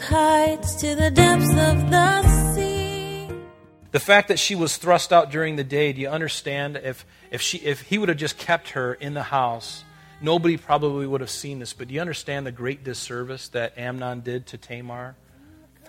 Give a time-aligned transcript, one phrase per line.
[0.00, 3.28] with heights to the depths of the sea.
[3.92, 6.76] The fact that she was thrust out during the day, do you understand?
[6.76, 9.84] If, if, she, if he would have just kept her in the house,
[10.20, 11.72] nobody probably would have seen this.
[11.72, 15.16] But do you understand the great disservice that Amnon did to Tamar?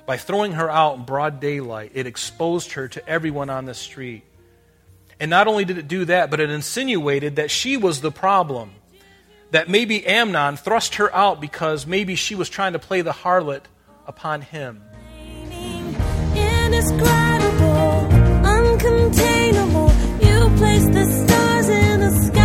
[0.05, 4.23] By throwing her out in broad daylight, it exposed her to everyone on the street.
[5.19, 8.71] And not only did it do that, but it insinuated that she was the problem.
[9.51, 13.61] That maybe Amnon thrust her out because maybe she was trying to play the harlot
[14.07, 14.83] upon him.
[16.36, 18.07] Indescribable,
[18.55, 19.89] uncontainable.
[20.25, 22.40] You place the stars in the sky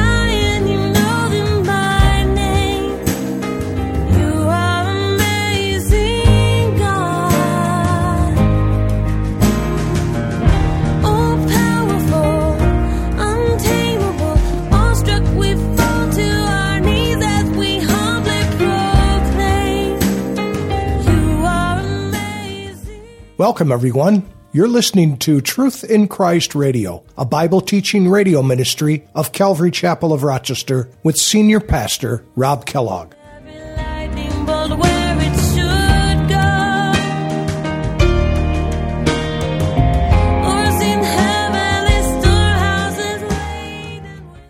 [23.56, 24.22] Welcome, everyone.
[24.52, 30.12] You're listening to Truth in Christ Radio, a Bible teaching radio ministry of Calvary Chapel
[30.12, 33.14] of Rochester with Senior Pastor Rob Kellogg.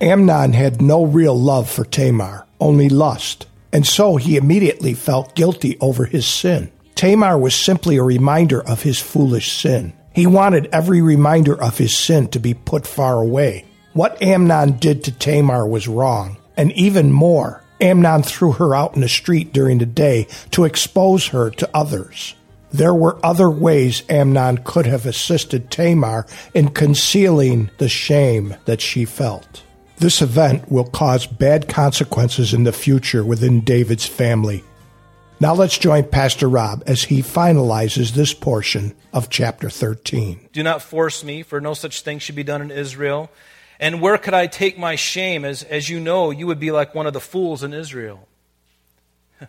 [0.01, 5.79] Amnon had no real love for Tamar, only lust, and so he immediately felt guilty
[5.81, 6.73] over his sin.
[6.97, 9.93] Tamar was simply a reminder of his foolish sin.
[10.15, 13.67] He wanted every reminder of his sin to be put far away.
[13.93, 19.03] What Amnon did to Tamar was wrong, and even more, Amnon threw her out in
[19.03, 22.35] the street during the day to expose her to others.
[22.73, 29.05] There were other ways Amnon could have assisted Tamar in concealing the shame that she
[29.05, 29.63] felt.
[29.99, 34.65] This event will cause bad consequences in the future within David's family.
[35.39, 40.49] Now let's join Pastor Rob as he finalizes this portion of chapter 13.
[40.51, 43.31] Do not force me, for no such thing should be done in Israel.
[43.79, 45.45] And where could I take my shame?
[45.45, 48.27] As, as you know, you would be like one of the fools in Israel.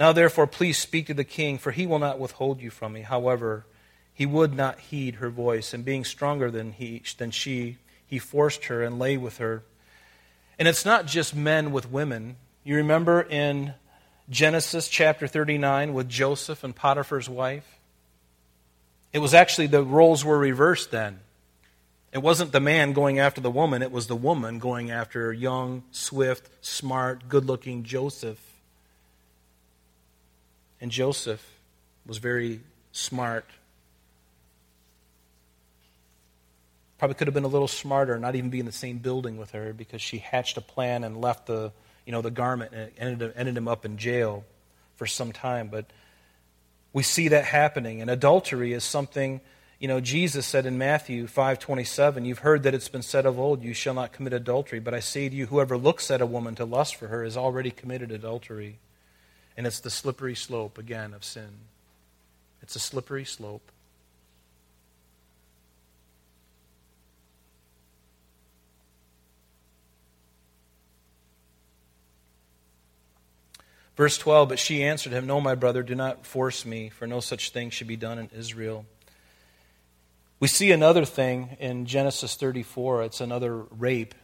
[0.00, 3.02] now, therefore, please speak to the king, for he will not withhold you from me.
[3.02, 3.66] However,
[4.12, 8.64] he would not heed her voice, and being stronger than, he, than she, he forced
[8.64, 9.62] her and lay with her.
[10.58, 12.34] And it's not just men with women.
[12.64, 13.74] You remember in
[14.30, 17.78] Genesis chapter 39 with Joseph and Potiphar's wife?
[19.12, 21.20] It was actually the roles were reversed then.
[22.12, 25.82] It wasn't the man going after the woman, it was the woman going after young,
[25.90, 28.40] swift, smart, good looking Joseph.
[30.80, 31.44] And Joseph
[32.06, 32.60] was very
[32.92, 33.44] smart.
[36.98, 39.52] Probably could have been a little smarter, not even be in the same building with
[39.52, 41.72] her because she hatched a plan and left the,
[42.08, 44.46] you know, the garment and it ended, ended him up in jail
[44.96, 45.68] for some time.
[45.68, 45.84] But
[46.94, 48.00] we see that happening.
[48.00, 49.42] And adultery is something,
[49.78, 53.62] you know, Jesus said in Matthew 5:27, "You've heard that it's been said of old,
[53.62, 56.54] you shall not commit adultery, but I say to you, whoever looks at a woman
[56.54, 58.78] to lust for her has already committed adultery."
[59.54, 61.58] And it's the slippery slope again of sin.
[62.62, 63.70] It's a slippery slope.
[73.98, 77.18] Verse 12, but she answered him, No, my brother, do not force me, for no
[77.18, 78.86] such thing should be done in Israel.
[80.38, 83.02] We see another thing in Genesis 34.
[83.02, 84.14] It's another rape.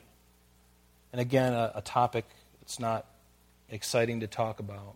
[1.11, 2.25] And again, a, a topic
[2.61, 3.05] that's not
[3.69, 4.95] exciting to talk about.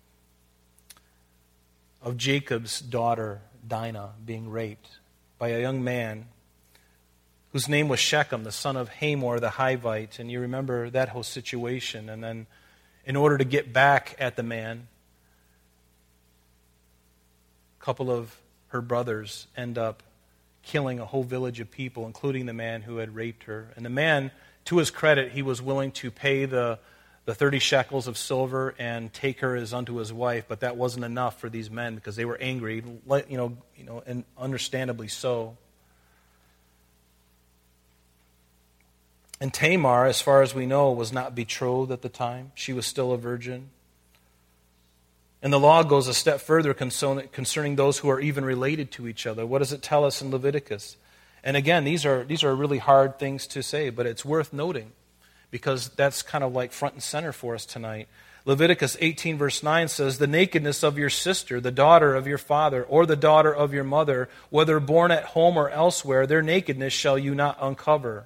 [2.01, 4.91] Of Jacob's daughter, Dinah, being raped
[5.41, 6.29] by a young man
[7.51, 10.21] whose name was Shechem, the son of Hamor the Hivite.
[10.21, 12.09] And you remember that whole situation.
[12.09, 12.47] And then
[13.09, 14.87] in order to get back at the man,
[17.81, 18.37] a couple of
[18.69, 20.03] her brothers end up
[20.63, 23.69] killing a whole village of people, including the man who had raped her.
[23.77, 24.31] And the man,
[24.67, 26.79] to his credit, he was willing to pay the,
[27.25, 31.07] the 30 shekels of silver and take her as unto his wife, but that wasn't
[31.07, 35.57] enough for these men because they were angry, you know, you know and understandably so.
[39.41, 42.53] And Tamar, as far as we know, was not betrothed at the time.
[42.55, 43.71] She was still a virgin.
[45.41, 49.27] And the law goes a step further concerning those who are even related to each
[49.27, 49.47] other.
[49.47, 50.97] What does it tell us in Leviticus?
[51.45, 54.91] And again, these are, these are really hard things to say, but it's worth noting
[55.53, 58.09] because that's kind of like front and center for us tonight.
[58.45, 62.83] Leviticus 18, verse 9 says, The nakedness of your sister, the daughter of your father,
[62.83, 67.17] or the daughter of your mother, whether born at home or elsewhere, their nakedness shall
[67.17, 68.25] you not uncover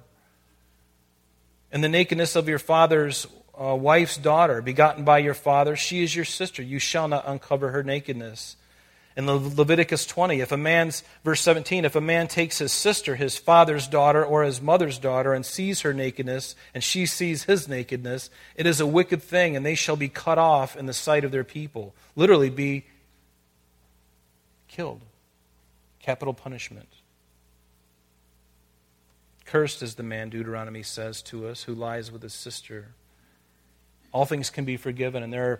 [1.73, 3.25] and the nakedness of your father's
[3.59, 6.61] uh, wife's daughter, begotten by your father, she is your sister.
[6.61, 8.55] You shall not uncover her nakedness.
[9.17, 13.15] In Le- Leviticus 20, if a man's, verse 17, if a man takes his sister,
[13.15, 17.67] his father's daughter, or his mother's daughter, and sees her nakedness, and she sees his
[17.67, 21.23] nakedness, it is a wicked thing, and they shall be cut off in the sight
[21.23, 21.95] of their people.
[22.15, 22.85] Literally, be
[24.67, 25.01] killed.
[25.99, 26.89] Capital punishment.
[29.53, 32.87] Cursed is the man, Deuteronomy says to us, who lies with his sister.
[34.11, 35.59] All things can be forgiven, and there are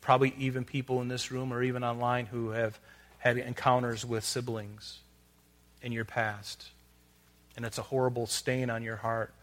[0.00, 2.78] probably even people in this room or even online who have
[3.18, 5.00] had encounters with siblings
[5.82, 6.68] in your past.
[7.56, 9.34] And it's a horrible stain on your heart.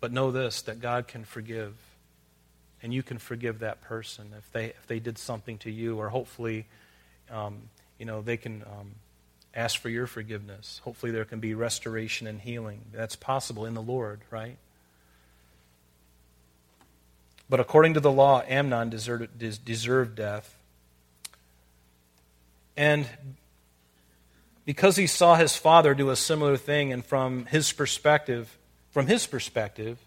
[0.00, 1.74] But know this that God can forgive.
[2.82, 6.08] And you can forgive that person if they, if they did something to you, or
[6.08, 6.64] hopefully,
[7.30, 7.68] um,
[7.98, 8.92] you know, they can um,
[9.54, 10.80] ask for your forgiveness.
[10.84, 12.80] Hopefully, there can be restoration and healing.
[12.92, 14.56] That's possible in the Lord, right?
[17.48, 20.56] But according to the law, Amnon deserved, deserved death.
[22.76, 23.06] And
[24.64, 28.56] because he saw his father do a similar thing, and from his perspective,
[28.90, 29.98] from his perspective,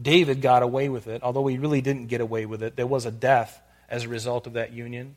[0.00, 2.76] David got away with it, although he really didn't get away with it.
[2.76, 5.16] There was a death as a result of that union.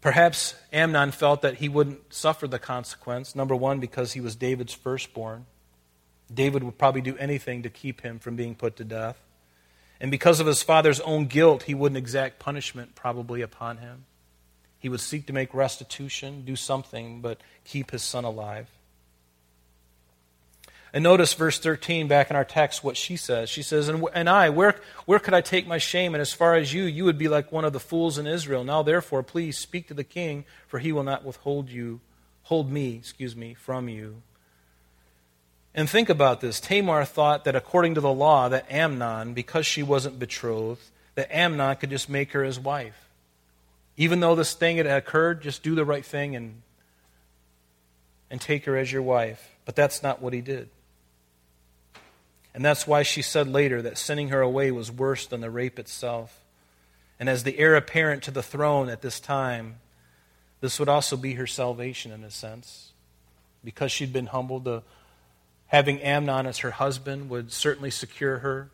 [0.00, 3.34] Perhaps Amnon felt that he wouldn't suffer the consequence.
[3.34, 5.46] Number one, because he was David's firstborn.
[6.32, 9.18] David would probably do anything to keep him from being put to death.
[10.00, 14.04] And because of his father's own guilt, he wouldn't exact punishment probably upon him.
[14.78, 18.68] He would seek to make restitution, do something, but keep his son alive.
[20.96, 23.50] And notice verse 13 back in our text what she says.
[23.50, 26.14] She says, And, and I, where, where could I take my shame?
[26.14, 28.64] And as far as you, you would be like one of the fools in Israel.
[28.64, 32.00] Now therefore, please speak to the king, for he will not withhold you,
[32.44, 34.22] hold me, excuse me, from you.
[35.74, 36.60] And think about this.
[36.60, 40.80] Tamar thought that according to the law, that Amnon, because she wasn't betrothed,
[41.14, 43.10] that Amnon could just make her his wife.
[43.98, 46.62] Even though this thing had occurred, just do the right thing and,
[48.30, 49.50] and take her as your wife.
[49.66, 50.70] But that's not what he did.
[52.56, 55.78] And that's why she said later that sending her away was worse than the rape
[55.78, 56.42] itself.
[57.20, 59.76] And as the heir apparent to the throne at this time,
[60.62, 62.94] this would also be her salvation in a sense.
[63.62, 64.82] Because she'd been humbled,
[65.66, 68.70] Having Amnon as her husband would certainly secure her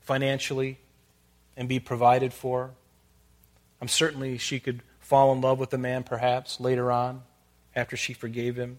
[0.00, 0.78] financially
[1.58, 2.70] and be provided for.
[3.82, 7.20] I'm certainly she could fall in love with the man perhaps later on
[7.76, 8.78] after she forgave him.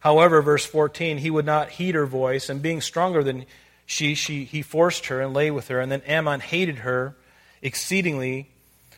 [0.00, 3.46] However, verse 14, he would not heed her voice, and being stronger than
[3.86, 5.80] she, she he forced her and lay with her.
[5.80, 7.16] And then Amnon hated her
[7.62, 8.48] exceedingly,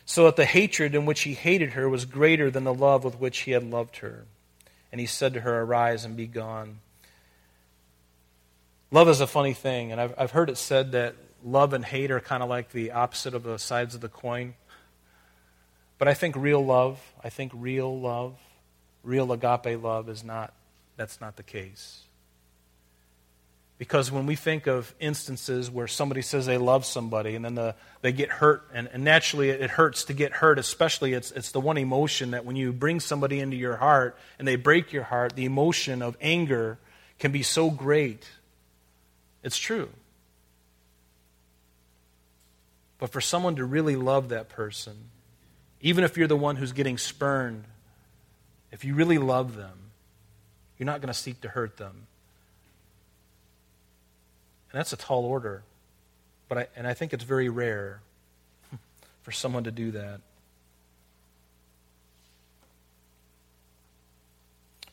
[0.05, 3.19] so that the hatred in which he hated her was greater than the love with
[3.19, 4.25] which he had loved her.
[4.91, 6.79] And he said to her, Arise and be gone.
[8.91, 11.15] Love is a funny thing, and I've, I've heard it said that
[11.45, 14.53] love and hate are kind of like the opposite of the sides of the coin.
[15.97, 18.35] But I think real love, I think real love,
[19.03, 20.53] real agape love is not,
[21.01, 22.03] that's not the case.
[23.79, 27.73] Because when we think of instances where somebody says they love somebody and then the,
[28.01, 31.59] they get hurt, and, and naturally it hurts to get hurt, especially it's, it's the
[31.59, 35.35] one emotion that when you bring somebody into your heart and they break your heart,
[35.35, 36.77] the emotion of anger
[37.17, 38.27] can be so great
[39.41, 39.89] it's true.
[42.99, 44.95] But for someone to really love that person,
[45.81, 47.63] even if you're the one who's getting spurned,
[48.71, 49.80] if you really love them,
[50.81, 52.07] you're not going to seek to hurt them.
[54.71, 55.61] And that's a tall order.
[56.49, 57.99] But I, and I think it's very rare
[59.21, 60.21] for someone to do that.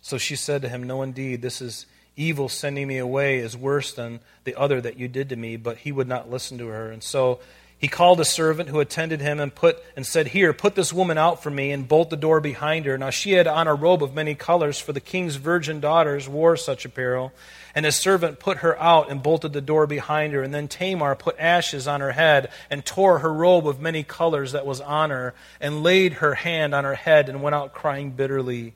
[0.03, 3.91] So she said to him, No, indeed, this is evil sending me away is worse
[3.95, 5.57] than the other that you did to me.
[5.57, 6.91] But he would not listen to her.
[6.91, 7.41] And so
[7.79, 11.17] he called a servant who attended him and put and said, Here, put this woman
[11.17, 12.99] out for me, and bolt the door behind her.
[12.99, 16.57] Now she had on a robe of many colors, for the king's virgin daughters wore
[16.57, 17.33] such apparel.
[17.77, 20.43] And his servant put her out and bolted the door behind her.
[20.43, 24.53] And then Tamar put ashes on her head and tore her robe of many colors
[24.53, 28.11] that was on her, and laid her hand on her head and went out crying
[28.11, 28.75] bitterly.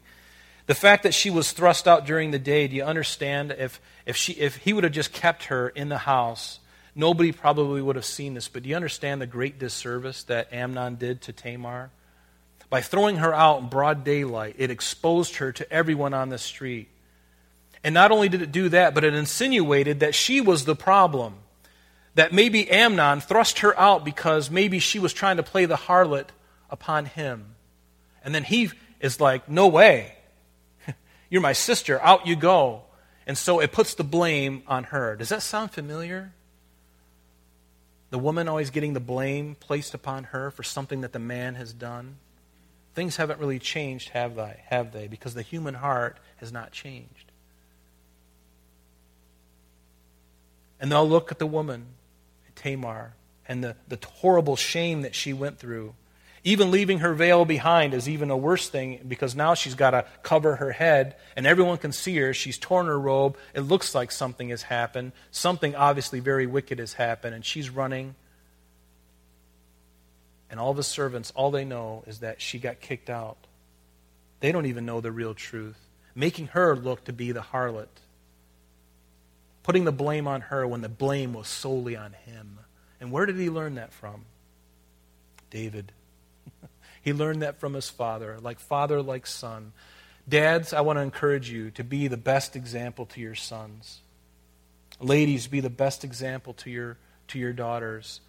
[0.67, 3.51] The fact that she was thrust out during the day, do you understand?
[3.59, 6.61] If, if, she, if he would have just kept her in the house,
[6.95, 8.49] nobody probably would have seen this.
[8.49, 11.91] But do you understand the great disservice that Amnon did to Tamar?
[12.71, 16.89] By throwing her out in broad daylight, it exposed her to everyone on the street.
[17.85, 21.35] And not only did it do that, but it insinuated that she was the problem.
[22.15, 26.29] That maybe Amnon thrust her out because maybe she was trying to play the harlot
[26.71, 27.57] upon him.
[28.25, 28.71] And then he
[29.01, 30.15] is like, no way.
[31.31, 32.01] You're my sister.
[32.01, 32.83] Out you go.
[33.27, 35.17] And so it puts the blame on her.
[35.17, 36.33] Does that sound familiar?
[38.13, 41.73] The woman always getting the blame placed upon her for something that the man has
[41.73, 42.17] done.
[42.95, 44.61] Things haven't really changed, have they?
[44.67, 45.09] Have they?
[45.09, 47.33] Because the human heart has not changed.
[50.79, 51.87] And they'll look at the woman,
[52.55, 53.15] Tamar,
[53.49, 55.95] and the, the horrible shame that she went through.
[56.45, 60.05] Even leaving her veil behind is even a worse thing because now she's got to
[60.23, 62.35] cover her head and everyone can see her.
[62.35, 63.37] She's torn her robe.
[63.55, 65.13] It looks like something has happened.
[65.31, 68.17] Something obviously very wicked has happened and she's running.
[70.51, 73.39] And all the servants, all they know is that she got kicked out.
[74.41, 75.79] They don't even know the real truth,
[76.17, 77.87] making her look to be the harlot,
[79.63, 82.59] putting the blame on her when the blame was solely on him.
[83.01, 84.25] And where did he learn that from?
[85.49, 85.93] David.
[87.03, 89.73] He learned that from his father, like father, like son.
[90.29, 94.01] Dads, I want to encourage you to be the best example to your sons.
[95.01, 96.97] Ladies, be the best example to your,
[97.29, 98.21] to your daughters.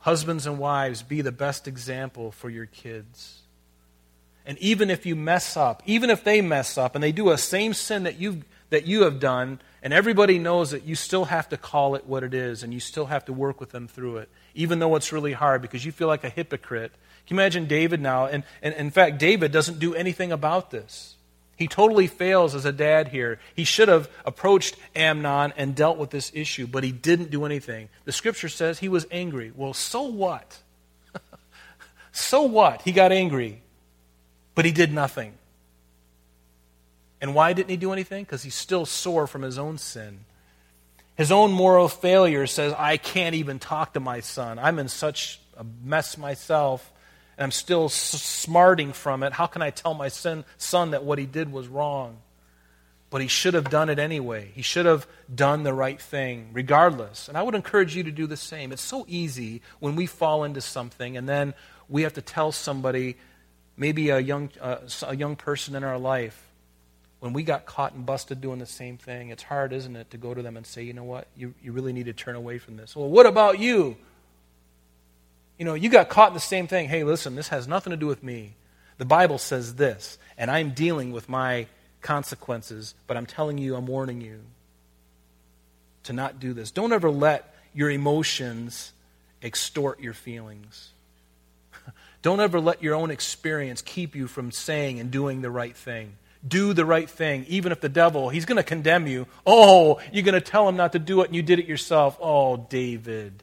[0.00, 3.40] Husbands and wives, be the best example for your kids.
[4.44, 7.38] And even if you mess up, even if they mess up and they do a
[7.38, 11.48] same sin that you that you have done, and everybody knows that you still have
[11.50, 14.18] to call it what it is, and you still have to work with them through
[14.18, 16.92] it, even though it's really hard because you feel like a hypocrite
[17.28, 18.24] can you imagine David now?
[18.24, 21.16] And, and in fact, David doesn't do anything about this.
[21.56, 23.38] He totally fails as a dad here.
[23.54, 27.90] He should have approached Amnon and dealt with this issue, but he didn't do anything.
[28.06, 29.52] The scripture says he was angry.
[29.54, 30.58] Well, so what?
[32.12, 32.80] so what?
[32.80, 33.60] He got angry,
[34.54, 35.34] but he did nothing.
[37.20, 38.24] And why didn't he do anything?
[38.24, 40.20] Because he's still sore from his own sin.
[41.16, 44.58] His own moral failure says, I can't even talk to my son.
[44.58, 46.92] I'm in such a mess myself
[47.36, 49.32] and I'm still smarting from it.
[49.32, 52.18] How can I tell my son, son that what he did was wrong?
[53.10, 54.50] But he should have done it anyway.
[54.54, 57.28] He should have done the right thing, regardless.
[57.28, 58.70] And I would encourage you to do the same.
[58.70, 61.54] It's so easy when we fall into something and then
[61.88, 63.16] we have to tell somebody,
[63.76, 66.47] maybe a young, uh, a young person in our life,
[67.20, 70.16] when we got caught and busted doing the same thing, it's hard, isn't it, to
[70.16, 72.58] go to them and say, you know what, you, you really need to turn away
[72.58, 72.94] from this.
[72.94, 73.96] Well, what about you?
[75.58, 76.88] You know, you got caught in the same thing.
[76.88, 78.54] Hey, listen, this has nothing to do with me.
[78.98, 81.66] The Bible says this, and I'm dealing with my
[82.00, 84.40] consequences, but I'm telling you, I'm warning you
[86.04, 86.70] to not do this.
[86.70, 88.92] Don't ever let your emotions
[89.42, 90.90] extort your feelings.
[92.22, 96.14] Don't ever let your own experience keep you from saying and doing the right thing.
[96.46, 99.26] Do the right thing, even if the devil, he's going to condemn you.
[99.46, 102.16] Oh, you're going to tell him not to do it and you did it yourself.
[102.20, 103.42] Oh, David.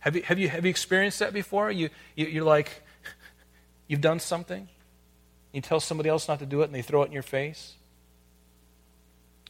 [0.00, 1.70] Have you, have you, have you experienced that before?
[1.70, 2.82] You, you, you're like,
[3.88, 4.68] you've done something,
[5.52, 7.74] you tell somebody else not to do it, and they throw it in your face.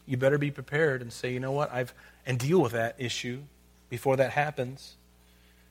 [0.07, 1.93] You better be prepared and say, you know what, I've,
[2.25, 3.43] and deal with that issue
[3.89, 4.95] before that happens.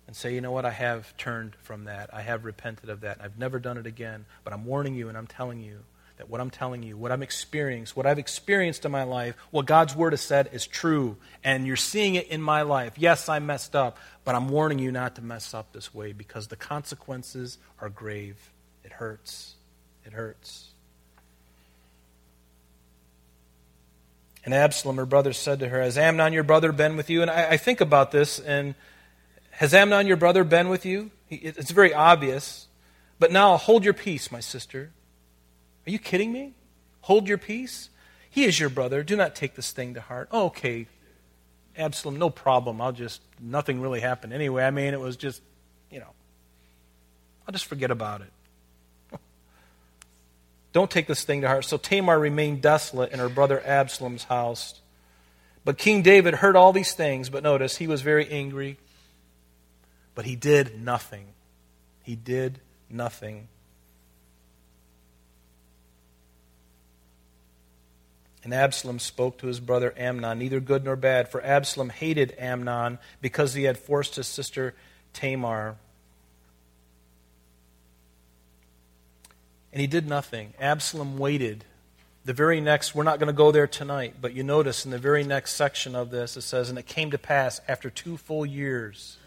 [0.08, 2.14] And say, you know what, I have turned from that.
[2.14, 3.18] I have repented of that.
[3.24, 4.26] I've never done it again.
[4.44, 5.80] But I'm warning you and I'm telling you
[6.18, 9.66] that what I'm telling you, what I'm experiencing, what I've experienced in my life, what
[9.66, 11.18] God's Word has said is true.
[11.44, 12.94] And you're seeing it in my life.
[12.98, 16.48] Yes, I messed up, but I'm warning you not to mess up this way because
[16.48, 18.52] the consequences are grave.
[18.84, 19.56] It hurts.
[20.06, 20.70] It hurts.
[24.46, 27.24] And Absalom, her brother, said to her, Has Amnon, your brother, been with you?
[27.24, 28.76] And I, I think about this, and
[29.50, 31.10] has Amnon, your brother, been with you?
[31.30, 32.68] It's very obvious.
[33.18, 34.92] But now hold your peace, my sister.
[35.88, 36.54] Are you kidding me?
[37.02, 37.90] Hold your peace?
[38.30, 39.04] He is your brother.
[39.04, 40.28] Do not take this thing to heart.
[40.32, 40.88] Oh, okay,
[41.78, 42.82] Absalom, no problem.
[42.82, 44.64] I'll just, nothing really happened anyway.
[44.64, 45.42] I mean, it was just,
[45.92, 46.10] you know,
[47.48, 48.32] I'll just forget about it.
[50.74, 51.66] Don't take this thing to heart.
[51.66, 54.82] So Tamar remained desolate in her brother Absalom's house.
[55.64, 58.78] But King David heard all these things, but notice he was very angry.
[60.14, 61.28] But he did nothing.
[62.04, 63.48] He did nothing.
[68.46, 73.00] And Absalom spoke to his brother Amnon, neither good nor bad, for Absalom hated Amnon
[73.20, 74.76] because he had forced his sister
[75.14, 75.78] Tamar.
[79.74, 80.54] And he did nothing.
[80.60, 81.66] Absalom waited.
[82.24, 85.00] The very next, we're not going to go there tonight, but you notice in the
[85.00, 88.46] very next section of this, it says, And it came to pass after two full
[88.46, 89.18] years.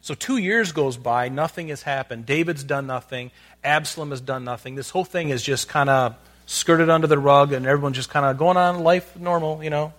[0.00, 2.26] So two years goes by, nothing has happened.
[2.26, 3.30] David's done nothing.
[3.62, 4.74] Absalom has done nothing.
[4.74, 8.26] This whole thing is just kind of skirted under the rug, and everyone just kind
[8.26, 9.92] of going on life normal, you know.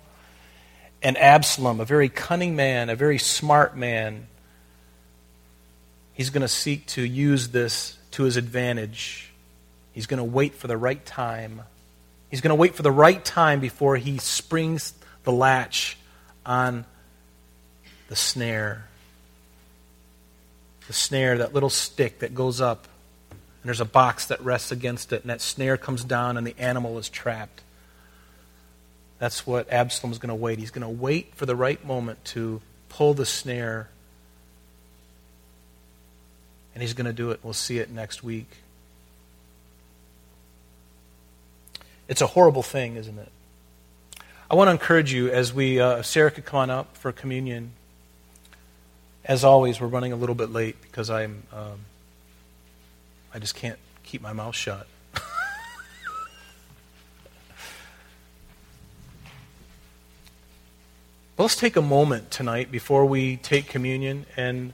[1.02, 4.28] And Absalom, a very cunning man, a very smart man,
[6.14, 9.32] he's going to seek to use this to his advantage.
[9.92, 11.62] He's going to wait for the right time.
[12.30, 15.98] He's going to wait for the right time before he springs the latch
[16.46, 16.86] on
[18.08, 18.86] the snare.
[20.88, 22.88] the snare, that little stick that goes up,
[23.64, 26.54] and there's a box that rests against it, and that snare comes down, and the
[26.60, 27.62] animal is trapped.
[29.20, 30.60] That's what Absalom's going to wait.
[30.60, 33.88] He's going to wait for the right moment to pull the snare,
[36.74, 37.40] and he's going to do it.
[37.42, 38.50] We'll see it next week.
[42.10, 43.32] It's a horrible thing, isn't it?
[44.52, 47.72] I want to encourage you as we, uh, Sarah could come on up for communion.
[49.24, 51.80] As always, we're running a little bit late because I'm, um,
[53.34, 54.88] I just can't keep my mouth shut.
[61.38, 64.72] let's take a moment tonight before we take communion and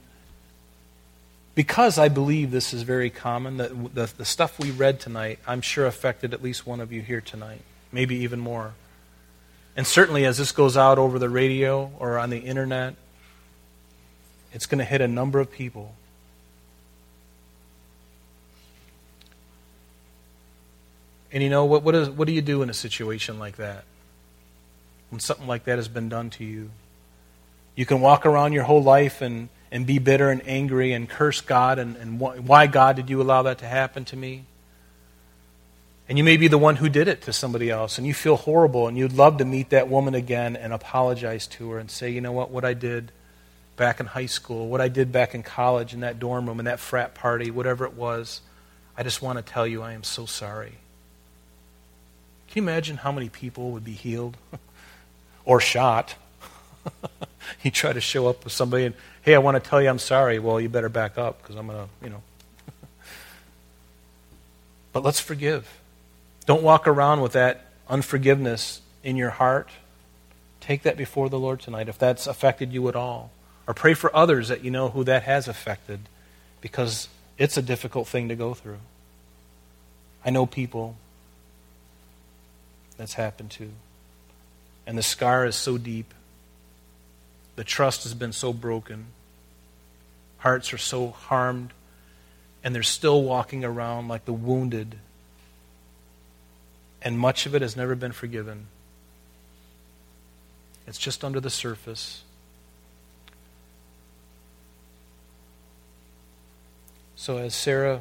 [1.54, 5.62] because I believe this is very common, that the, the stuff we read tonight, I'm
[5.62, 8.74] sure affected at least one of you here tonight, maybe even more.
[9.76, 12.94] And certainly as this goes out over the radio or on the internet,
[14.52, 15.94] it's going to hit a number of people.
[21.32, 23.84] And you know, what, what, is, what do you do in a situation like that?
[25.10, 26.70] When something like that has been done to you?
[27.74, 31.40] You can walk around your whole life and, and be bitter and angry and curse
[31.40, 34.44] God and, and why, God, did you allow that to happen to me?
[36.08, 38.34] And you may be the one who did it to somebody else, and you feel
[38.34, 42.10] horrible, and you'd love to meet that woman again and apologize to her and say,
[42.10, 43.12] you know what, what I did
[43.76, 46.64] back in high school, what I did back in college in that dorm room, in
[46.64, 48.40] that frat party, whatever it was,
[48.96, 50.78] I just want to tell you I am so sorry.
[52.50, 54.36] Can you imagine how many people would be healed
[55.44, 56.16] or shot?
[57.62, 60.00] you try to show up with somebody and, hey, I want to tell you I'm
[60.00, 60.40] sorry.
[60.40, 62.22] Well, you better back up because I'm going to, you know.
[64.92, 65.80] but let's forgive.
[66.44, 69.68] Don't walk around with that unforgiveness in your heart.
[70.60, 73.30] Take that before the Lord tonight if that's affected you at all.
[73.68, 76.00] Or pray for others that you know who that has affected
[76.60, 77.06] because
[77.38, 78.80] it's a difficult thing to go through.
[80.24, 80.96] I know people
[83.00, 83.70] that's happened to.
[84.86, 86.12] And the scar is so deep.
[87.56, 89.06] The trust has been so broken.
[90.38, 91.70] Hearts are so harmed.
[92.62, 94.96] And they're still walking around like the wounded.
[97.00, 98.66] And much of it has never been forgiven.
[100.86, 102.22] It's just under the surface.
[107.16, 108.00] So, as Sarah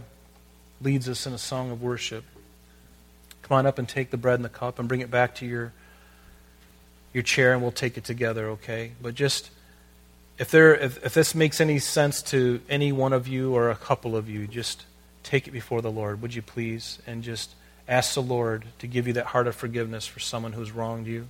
[0.81, 2.23] leads us in a song of worship,
[3.41, 5.45] come on up and take the bread and the cup and bring it back to
[5.45, 5.73] your,
[7.13, 8.91] your chair, and we'll take it together, okay?
[9.01, 9.49] But just,
[10.37, 13.75] if, there, if, if this makes any sense to any one of you or a
[13.75, 14.85] couple of you, just
[15.23, 16.99] take it before the Lord, would you please?
[17.05, 17.55] And just
[17.87, 21.27] ask the Lord to give you that heart of forgiveness for someone who's wronged you.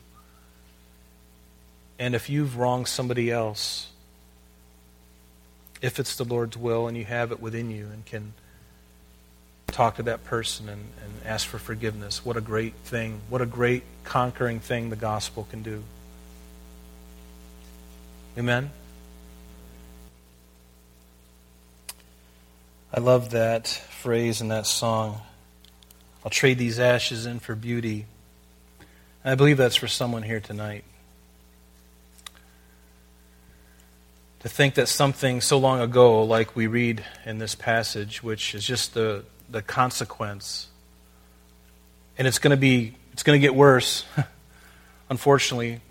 [1.97, 3.89] And if you've wronged somebody else,
[5.81, 8.33] if it's the Lord's will and you have it within you and can
[9.69, 12.25] talk to that person and, and ask for forgiveness.
[12.25, 13.21] What a great thing.
[13.29, 15.83] What a great conquering thing the gospel can do.
[18.37, 18.71] Amen?
[22.93, 25.21] I love that phrase in that song.
[26.23, 28.05] I'll trade these ashes in for beauty.
[29.23, 30.83] I believe that's for someone here tonight.
[34.39, 38.65] to think that something so long ago, like we read in this passage, which is
[38.65, 40.67] just the, the consequence,
[42.17, 44.05] and it's going to be, it's going to get worse,
[45.09, 45.81] unfortunately.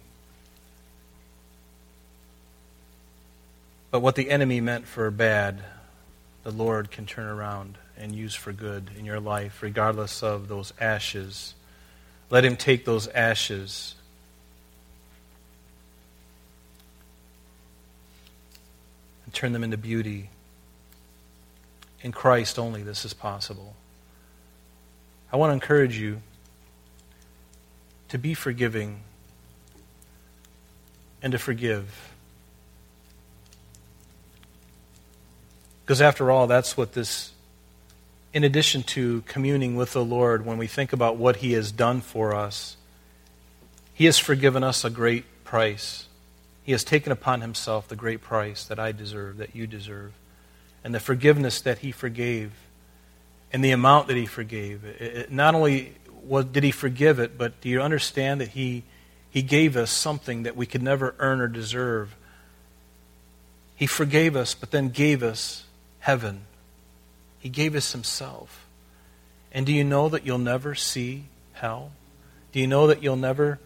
[3.90, 5.62] But what the enemy meant for bad,
[6.44, 10.73] the Lord can turn around and use for good in your life, regardless of those
[10.81, 11.55] ashes.
[12.31, 13.94] Let Him take those ashes
[19.25, 20.31] and turn them into beauty.
[22.02, 23.74] In Christ only this is possible.
[25.32, 26.22] I want to encourage you
[28.08, 29.00] to be forgiving
[31.22, 32.12] and to forgive.
[35.84, 37.32] Because after all, that's what this,
[38.32, 42.00] in addition to communing with the Lord, when we think about what He has done
[42.00, 42.76] for us,
[43.94, 46.06] He has forgiven us a great price.
[46.62, 50.12] He has taken upon himself the great price that I deserve, that you deserve,
[50.88, 52.51] and the forgiveness that he forgave,
[53.53, 54.87] and the amount that he forgave.
[54.87, 55.92] It, it, not only
[56.24, 58.85] was, did he forgive it, but do you understand that he,
[59.29, 62.16] he gave us something that we could never earn or deserve?
[63.77, 65.64] He forgave us, but then gave us
[65.98, 66.46] heaven.
[67.38, 68.66] He gave us himself.
[69.53, 71.92] And do you know that you'll never see hell?
[72.53, 73.59] Do you know that you'll never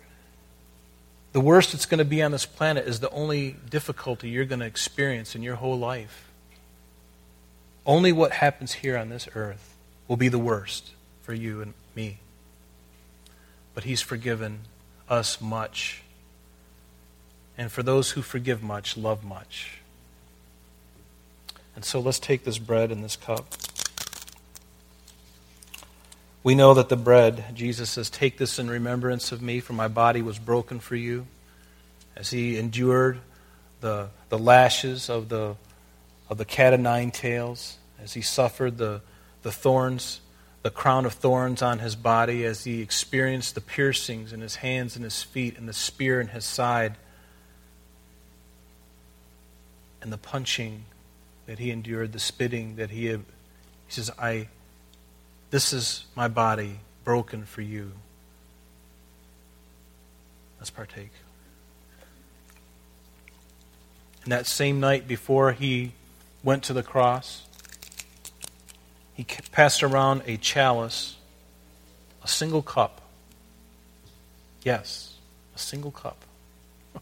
[1.31, 4.59] the worst that's going to be on this planet is the only difficulty you're going
[4.59, 6.32] to experience in your whole life.
[7.85, 9.77] Only what happens here on this earth
[10.09, 10.91] will be the worst
[11.23, 12.19] for you and me.
[13.75, 14.61] But He's forgiven
[15.09, 16.03] us much.
[17.59, 19.79] And for those who forgive much, love much.
[21.75, 23.47] And so let's take this bread and this cup.
[26.45, 29.89] We know that the bread, Jesus says, Take this in remembrance of me, for my
[29.89, 31.27] body was broken for you.
[32.17, 33.21] As he endured
[33.81, 35.57] the, the lashes of the,
[36.33, 39.03] of the cat of nine tails, as he suffered the,
[39.43, 40.23] the thorns,
[40.63, 44.97] the crown of thorns on his body, as he experienced the piercings in his hands
[44.97, 46.95] and his feet, and the spear in his side,
[50.01, 50.87] and the punching
[51.45, 53.09] that he endured, the spitting that he.
[53.09, 53.19] He
[53.89, 54.49] says, I
[55.51, 57.93] this is my body broken for you.
[60.59, 61.13] Let's partake.
[64.23, 65.93] And that same night before he
[66.43, 67.47] went to the cross,
[69.15, 71.17] he passed around a chalice,
[72.23, 73.01] a single cup.
[74.63, 75.17] Yes,
[75.55, 76.25] a single cup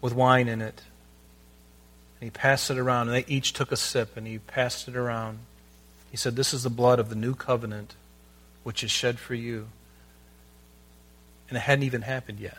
[0.00, 0.82] with wine in it.
[2.20, 4.96] And he passed it around, and they each took a sip, and he passed it
[4.96, 5.38] around.
[6.10, 7.94] He said, This is the blood of the new covenant
[8.62, 9.68] which is shed for you.
[11.48, 12.58] And it hadn't even happened yet.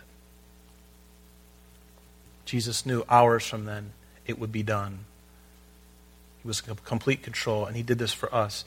[2.46, 3.92] Jesus knew hours from then
[4.28, 5.00] it would be done.
[6.42, 8.66] He was in complete control, and He did this for us.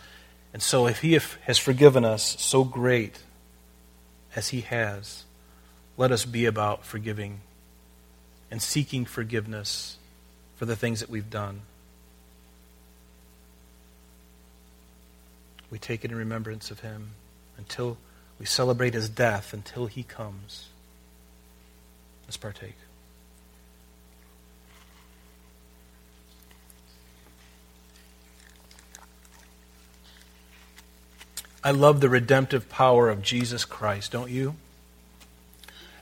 [0.53, 3.21] And so, if He has forgiven us so great
[4.35, 5.25] as He has,
[5.97, 7.41] let us be about forgiving
[8.51, 9.97] and seeking forgiveness
[10.57, 11.63] for the things that we've done.
[15.71, 17.11] we take it in remembrance of him
[17.57, 17.97] until
[18.39, 20.69] we celebrate his death until he comes.
[22.27, 22.77] Let's partake.
[31.63, 34.55] I love the redemptive power of Jesus Christ, don't you?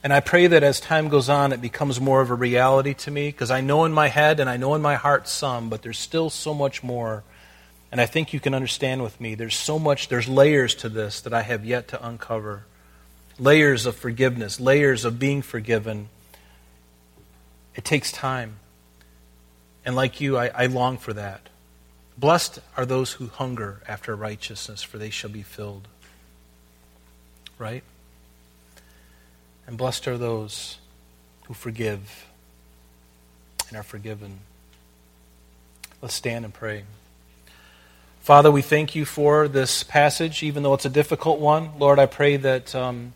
[0.01, 3.11] And I pray that as time goes on, it becomes more of a reality to
[3.11, 5.81] me because I know in my head and I know in my heart some, but
[5.81, 7.23] there's still so much more
[7.91, 11.21] and I think you can understand with me, there's so much, there's layers to this
[11.21, 12.65] that I have yet to uncover.
[13.39, 16.09] Layers of forgiveness, layers of being forgiven.
[17.75, 18.57] It takes time.
[19.85, 21.41] And like you, I, I long for that.
[22.19, 25.87] Blessed are those who hunger after righteousness, for they shall be filled.
[27.57, 27.83] Right?
[29.65, 30.79] And blessed are those
[31.45, 32.25] who forgive
[33.69, 34.39] and are forgiven.
[36.01, 36.83] Let's stand and pray.
[38.19, 41.79] Father, we thank you for this passage, even though it's a difficult one.
[41.79, 43.13] Lord, I pray that, um,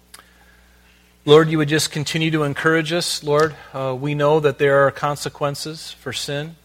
[1.26, 3.22] Lord, you would just continue to encourage us.
[3.22, 6.56] Lord, uh, we know that there are consequences for sin.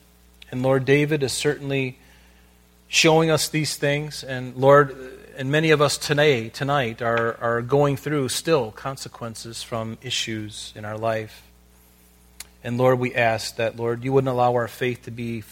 [0.53, 1.99] And Lord, David is certainly
[2.89, 4.25] showing us these things.
[4.25, 4.97] And Lord,
[5.37, 10.85] and many of us today, tonight, are, are going through still consequences from issues in
[10.85, 11.45] our life.
[12.65, 15.45] And Lord, we ask that, Lord, you wouldn't allow our faith to be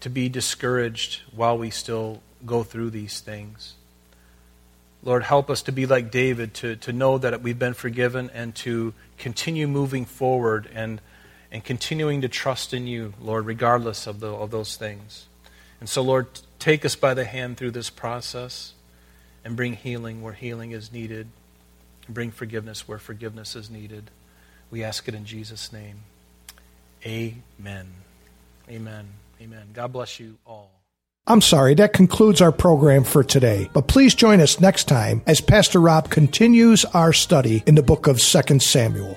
[0.00, 3.74] to be discouraged while we still go through these things.
[5.02, 8.54] Lord, help us to be like David, to, to know that we've been forgiven and
[8.56, 11.00] to continue moving forward and,
[11.50, 15.26] and continuing to trust in you, Lord, regardless of, the, of those things.
[15.80, 16.26] And so, Lord,
[16.66, 18.72] take us by the hand through this process
[19.44, 21.28] and bring healing where healing is needed,
[22.06, 24.10] and bring forgiveness where forgiveness is needed.
[24.68, 26.00] We ask it in Jesus' name.
[27.06, 27.86] Amen.
[28.68, 29.06] Amen.
[29.40, 29.68] Amen.
[29.74, 30.72] God bless you all.
[31.28, 33.70] I'm sorry, that concludes our program for today.
[33.72, 38.08] But please join us next time as Pastor Rob continues our study in the book
[38.08, 39.16] of 2 Samuel.